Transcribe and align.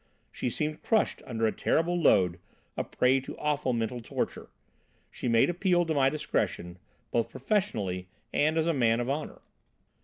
She 0.31 0.49
seemed 0.49 0.81
crushed 0.81 1.21
under 1.27 1.45
a 1.45 1.51
terrible 1.51 1.95
load, 1.95 2.39
a 2.75 2.83
prey 2.83 3.19
to 3.19 3.37
awful 3.37 3.71
mental 3.71 4.01
torture. 4.01 4.49
She 5.11 5.27
made 5.27 5.47
appeal 5.47 5.85
to 5.85 5.93
my 5.93 6.09
discretion, 6.09 6.79
both 7.11 7.29
professionally 7.29 8.07
and 8.33 8.57
as 8.57 8.65
a 8.65 8.73
man 8.73 8.99
of 8.99 9.11
honour. 9.11 9.43